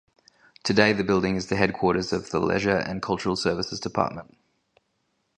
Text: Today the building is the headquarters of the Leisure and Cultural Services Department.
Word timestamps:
Today 0.63 0.93
the 0.93 1.03
building 1.03 1.35
is 1.35 1.45
the 1.45 1.57
headquarters 1.57 2.11
of 2.11 2.31
the 2.31 2.39
Leisure 2.39 2.77
and 2.77 3.03
Cultural 3.03 3.35
Services 3.35 3.79
Department. 3.79 4.35